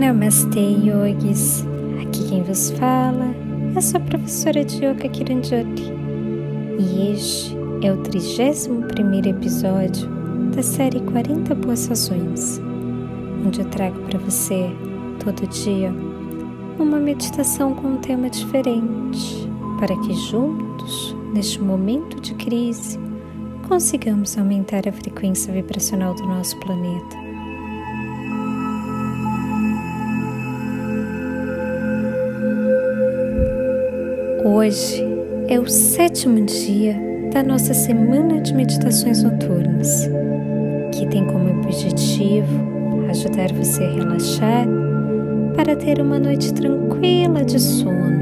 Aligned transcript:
Namastê, 0.00 0.78
yogis. 0.82 1.62
Aqui 2.00 2.26
quem 2.26 2.42
vos 2.42 2.70
fala 2.70 3.34
é 3.74 3.78
a 3.78 3.82
sua 3.82 4.00
professora 4.00 4.64
de 4.64 4.76
Yoga. 4.76 5.10
E 6.78 7.12
este 7.12 7.54
é 7.82 7.92
o 7.92 7.98
31 7.98 9.28
episódio 9.28 10.08
da 10.56 10.62
série 10.62 11.00
40 11.00 11.54
Boas 11.54 11.86
Razões, 11.86 12.58
onde 13.46 13.60
eu 13.60 13.66
trago 13.66 14.00
para 14.04 14.18
você, 14.20 14.70
todo 15.22 15.46
dia, 15.48 15.92
uma 16.78 16.98
meditação 16.98 17.74
com 17.74 17.88
um 17.88 17.96
tema 17.98 18.30
diferente, 18.30 19.46
para 19.78 19.94
que 20.00 20.14
juntos, 20.14 21.14
neste 21.34 21.60
momento 21.60 22.18
de 22.22 22.32
crise, 22.36 22.98
consigamos 23.68 24.38
aumentar 24.38 24.88
a 24.88 24.92
frequência 24.92 25.52
vibracional 25.52 26.14
do 26.14 26.26
nosso 26.26 26.58
planeta. 26.60 27.29
Hoje 34.52 35.00
é 35.46 35.60
o 35.60 35.68
sétimo 35.68 36.44
dia 36.44 36.96
da 37.32 37.40
nossa 37.40 37.72
semana 37.72 38.40
de 38.40 38.52
meditações 38.52 39.22
noturnas, 39.22 40.10
que 40.92 41.06
tem 41.06 41.24
como 41.24 41.60
objetivo 41.60 43.06
ajudar 43.08 43.52
você 43.52 43.84
a 43.84 43.92
relaxar 43.92 44.66
para 45.54 45.76
ter 45.76 46.00
uma 46.00 46.18
noite 46.18 46.52
tranquila 46.52 47.44
de 47.44 47.60
sono. 47.60 48.18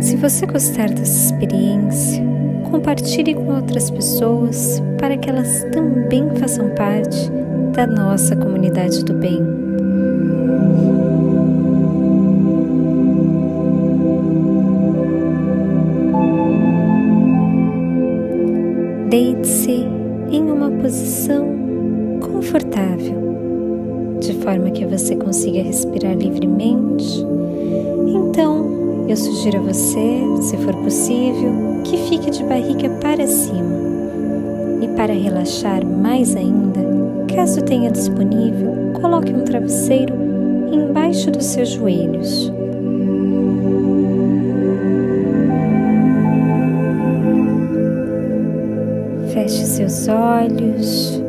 Se 0.00 0.16
você 0.16 0.46
gostar 0.46 0.90
dessa 0.90 1.26
experiência, 1.26 2.24
compartilhe 2.68 3.34
com 3.34 3.54
outras 3.54 3.88
pessoas 3.88 4.82
para 4.98 5.16
que 5.16 5.30
elas 5.30 5.62
também 5.72 6.28
façam 6.34 6.70
parte 6.70 7.30
da 7.72 7.86
nossa 7.86 8.34
comunidade 8.34 9.04
do 9.04 9.14
bem. 9.14 9.61
Deite-se 19.12 19.86
em 20.30 20.50
uma 20.50 20.70
posição 20.70 21.46
confortável, 22.18 24.16
de 24.18 24.32
forma 24.38 24.70
que 24.70 24.86
você 24.86 25.14
consiga 25.14 25.62
respirar 25.62 26.16
livremente. 26.16 27.22
Então, 28.06 29.04
eu 29.06 29.14
sugiro 29.14 29.58
a 29.58 29.60
você, 29.64 30.18
se 30.40 30.56
for 30.56 30.74
possível, 30.76 31.82
que 31.84 31.98
fique 32.08 32.30
de 32.30 32.42
barriga 32.42 32.88
para 33.02 33.26
cima. 33.26 33.76
E 34.80 34.88
para 34.96 35.12
relaxar 35.12 35.84
mais 35.84 36.34
ainda, 36.34 36.80
caso 37.36 37.60
tenha 37.60 37.90
disponível, 37.90 38.94
coloque 38.98 39.30
um 39.30 39.44
travesseiro 39.44 40.14
embaixo 40.72 41.30
dos 41.30 41.44
seus 41.44 41.68
joelhos 41.68 42.50
Feche 49.32 49.64
seus 49.64 50.08
olhos, 50.08 51.22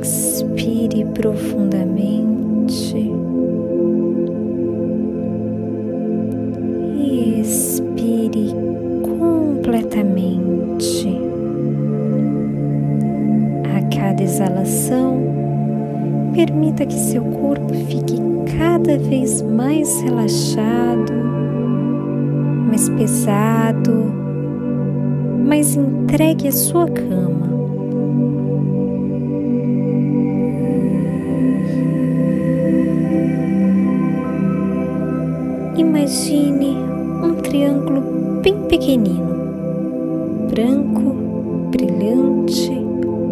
inspire 0.00 1.04
profundamente 1.12 2.96
e 6.96 7.38
expire 7.38 8.48
completamente. 9.02 11.20
A 13.76 13.82
cada 13.94 14.22
exalação, 14.22 15.18
permita 16.34 16.86
que 16.86 16.94
seu 16.94 17.24
corpo 17.24 17.74
fique 17.74 18.16
cada 18.58 18.96
vez 18.96 19.42
mais 19.42 20.00
relaxado, 20.00 21.12
mais 22.70 22.88
pesado 22.88 24.21
mas 25.52 25.76
entregue 25.76 26.48
a 26.48 26.52
sua 26.52 26.88
cama. 26.88 27.46
Imagine 35.76 36.74
um 37.22 37.34
triângulo 37.42 38.40
bem 38.40 38.62
pequenino, 38.62 39.26
branco, 40.48 41.16
brilhante, 41.70 42.72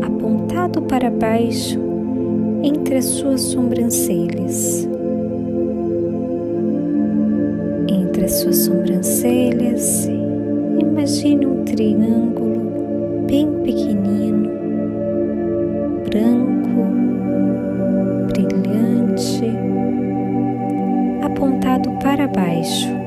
apontado 0.02 0.82
para 0.82 1.10
baixo 1.10 1.80
entre 2.62 2.96
as 2.96 3.06
suas 3.06 3.40
sobrancelhas. 3.40 4.86
Entre 7.88 8.26
as 8.26 8.32
suas 8.40 8.58
sobrancelhas, 8.58 10.19
Imagine 11.00 11.46
um 11.46 11.64
triângulo 11.64 13.24
bem 13.26 13.50
pequenino, 13.62 14.50
branco, 16.10 16.84
brilhante, 18.28 19.46
apontado 21.24 21.90
para 22.02 22.28
baixo. 22.28 22.99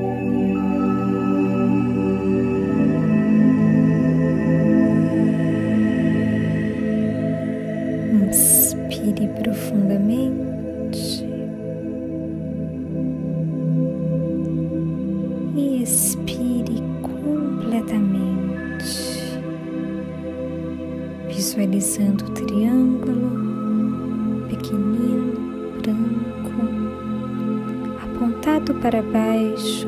Para 28.83 29.01
baixo 29.01 29.87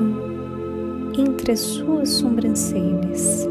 entre 1.18 1.52
as 1.52 1.60
suas 1.60 2.08
sobrancelhas. 2.12 3.46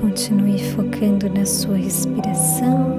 Continue 0.00 0.58
focando 0.72 1.30
na 1.30 1.46
sua 1.46 1.76
respiração. 1.76 2.96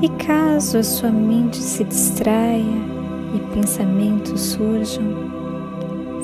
E 0.00 0.08
caso 0.24 0.78
a 0.78 0.82
sua 0.82 1.10
mente 1.10 1.58
se 1.58 1.84
distraia 1.84 2.95
e 3.34 3.54
pensamentos 3.54 4.40
surjam, 4.40 5.04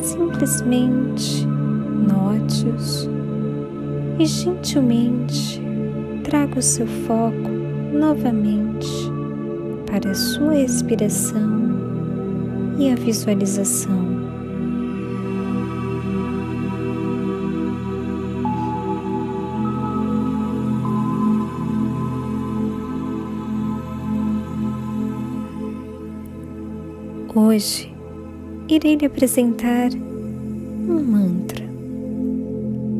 simplesmente 0.02 1.46
note-os 1.46 3.08
e 4.18 4.26
gentilmente 4.26 5.60
traga 6.22 6.58
o 6.58 6.62
seu 6.62 6.86
foco 6.86 7.50
novamente 7.92 8.88
para 9.86 10.10
a 10.10 10.14
sua 10.14 10.52
respiração 10.52 11.62
e 12.78 12.90
a 12.90 12.94
visualização. 12.94 14.11
Hoje 27.52 27.92
irei 28.66 28.96
lhe 28.96 29.04
apresentar 29.04 29.90
um 29.92 31.02
mantra 31.04 31.62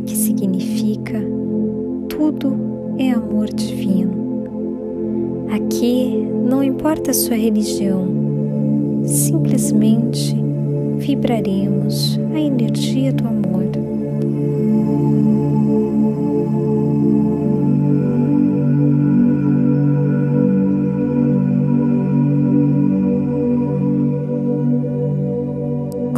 que 0.04 0.14
significa 0.14 1.19
tudo 2.06 2.54
é 2.99 3.12
amor 3.12 3.46
divino. 3.46 4.44
Aqui 5.50 6.28
não 6.46 6.62
importa 6.62 7.12
a 7.12 7.14
sua 7.14 7.37
religião, 7.37 8.06
simplesmente 9.06 10.37
vibraremos 10.99 12.20
a 12.34 12.38
energia 12.38 13.10
do 13.10 13.26
amor. 13.26 13.91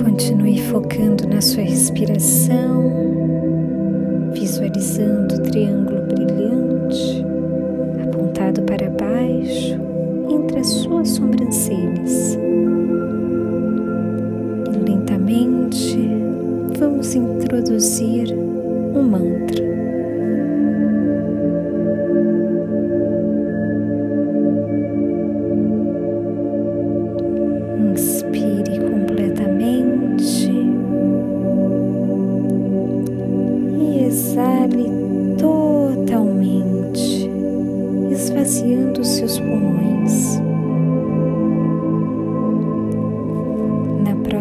Continue 0.05 0.61
focando 0.61 1.27
na 1.27 1.41
sua 1.41 1.63
respiração, 1.63 2.93
visualizando 4.35 5.35
o 5.35 5.43
triângulo 5.43 6.03
brilhante 6.03 7.25
apontado 8.03 8.63
para 8.63 8.91
baixo 8.91 9.81
entre 10.31 10.61
as 10.61 10.67
suas 10.69 11.09
sobrancelhas. 11.09 12.39
E 14.75 14.91
lentamente 14.91 15.99
vamos 16.79 17.15
introduzir 17.15 18.35
um 18.95 19.03
mantra. 19.03 19.94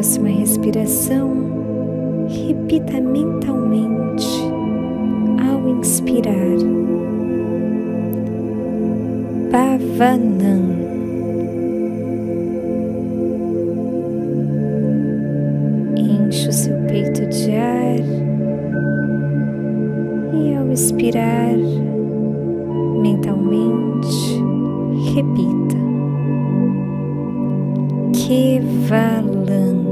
Próxima 0.03 0.27
respiração, 0.27 1.31
repita 2.27 2.99
mentalmente 2.99 4.27
ao 5.39 5.69
inspirar. 5.69 6.57
Pavanam. 9.49 10.73
Enche 15.95 16.49
o 16.49 16.53
seu 16.53 16.75
peito 16.87 17.25
de 17.27 17.51
ar 17.55 17.99
e 20.33 20.55
ao 20.55 20.69
expirar 20.69 21.82
repita. 25.13 25.77
Kevalam 28.13 29.83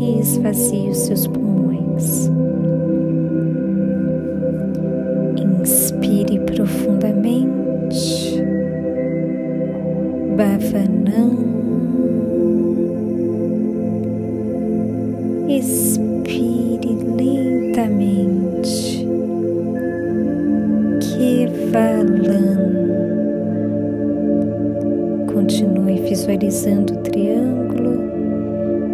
e 0.00 0.20
esvazie 0.20 0.90
os 0.90 0.98
seus 0.98 1.26
pulmões. 1.26 2.30
Inspire 5.36 6.38
profundamente. 6.40 8.42
Bhavanam. 10.36 11.51
Continue 25.32 25.98
visualizando 26.02 26.92
o 26.92 26.96
triângulo 26.98 28.02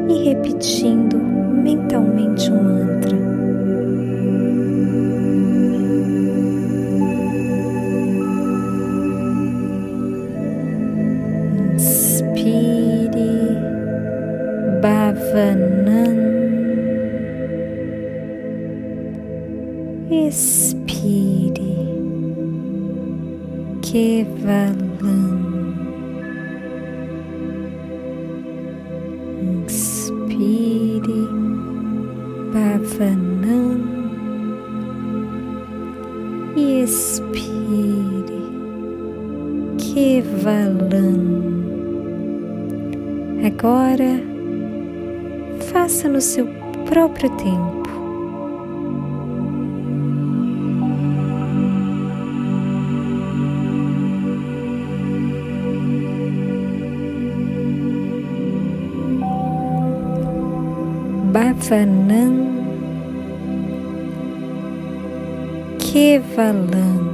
e 0.09 0.29
repetindo 0.29 1.17
mentalmente 1.19 2.51
um 2.51 2.63
mantra. 2.63 3.17
Inspire, 11.75 13.09
Bhavanam. 14.81 16.19
Expire, 20.09 21.59
Kevalam. 23.83 24.88
Kevalam. 40.29 41.49
Agora 43.47 44.21
faça 45.73 46.09
no 46.09 46.21
seu 46.21 46.47
próprio 46.85 47.31
tempo. 47.31 47.89
Bhavanam 61.33 62.49
Kevalam 65.79 67.08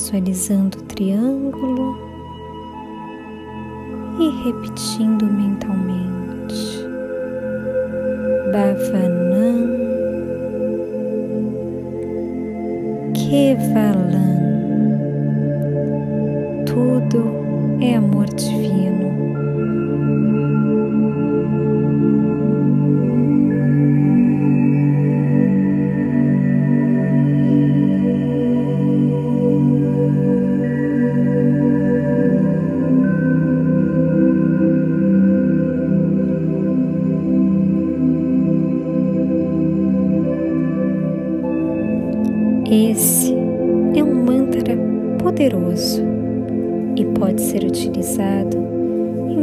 visualizando 0.00 0.78
o 0.78 0.82
triângulo 0.84 1.94
e 4.18 4.44
repetindo 4.44 5.26
mentalmente. 5.26 6.88
Bhavanam 8.50 9.09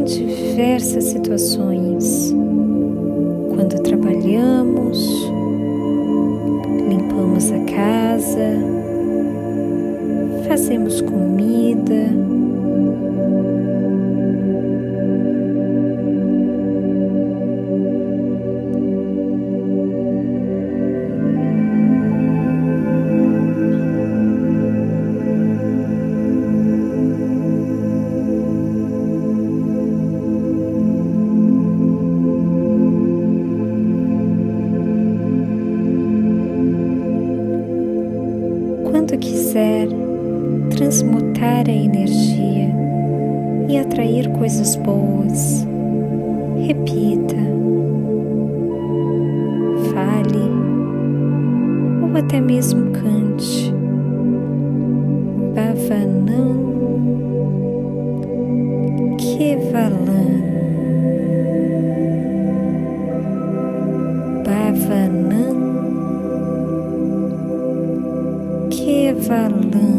diversas 0.08 1.04
situações. 1.06 2.34
Quando 3.54 3.82
trabalhamos, 3.84 5.30
limpamos 6.90 7.52
a 7.52 7.60
casa, 7.66 8.58
fazemos 10.48 11.02
comida, 11.02 12.10
transmutar 40.88 41.68
a 41.68 41.74
energia 41.74 42.70
e 43.68 43.78
atrair 43.78 44.30
coisas 44.30 44.78
boas. 44.78 45.68
Repita, 46.66 47.36
fale 49.92 50.48
ou 52.02 52.18
até 52.18 52.40
mesmo 52.40 52.92
cante. 52.92 53.74
Bhavanam 55.54 56.56
kevalan. 59.18 60.42
Bhavanam 64.46 65.58
kevalan. 68.70 69.97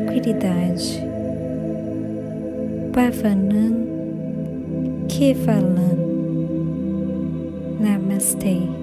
Tranquilidade. 0.00 1.02
Bhavanam 2.92 3.74
Kevalam 5.08 6.00
Namastê. 7.80 8.79